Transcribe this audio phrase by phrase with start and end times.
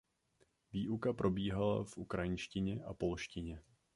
[0.73, 3.61] Výuka probíhala v ukrajinštině a polštině.